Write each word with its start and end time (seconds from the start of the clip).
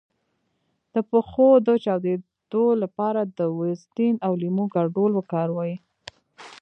د 0.93 0.95
پښو 1.09 1.47
د 1.67 1.69
چاودیدو 1.83 2.65
لپاره 2.83 3.21
د 3.37 3.39
ویزلین 3.59 4.15
او 4.27 4.31
لیمو 4.41 4.65
ګډول 4.75 5.11
وکاروئ 5.15 5.73